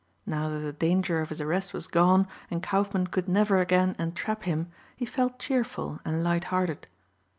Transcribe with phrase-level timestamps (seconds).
[0.25, 4.45] Now that the danger of his arrest was gone and Kaufmann could never again entrap
[4.45, 6.87] him he felt cheerful and lighthearted.